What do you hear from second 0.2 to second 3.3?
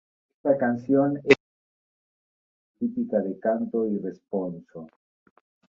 Esta canción era interpretada